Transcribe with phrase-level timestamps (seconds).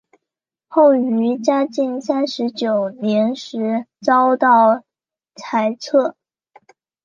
[0.67, 4.83] 后于嘉靖三十九年时遭到
[5.35, 6.15] 裁撤。